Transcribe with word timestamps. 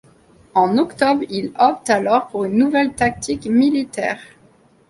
En 0.55 0.79
octobre, 0.79 1.23
il 1.29 1.51
opte 1.59 1.91
alors 1.91 2.25
pour 2.29 2.45
une 2.45 2.57
nouvelle 2.57 2.93
tactique 2.95 3.45
militaire. 3.45 4.19